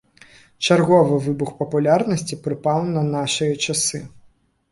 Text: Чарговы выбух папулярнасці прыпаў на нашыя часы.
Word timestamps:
Чарговы 0.67 1.17
выбух 1.25 1.51
папулярнасці 1.59 2.39
прыпаў 2.47 2.79
на 2.95 3.03
нашыя 3.17 3.53
часы. 3.67 4.03